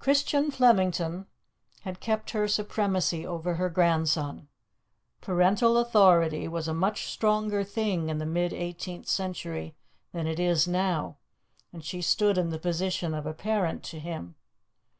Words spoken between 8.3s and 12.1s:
eighteenth century than it is now, and she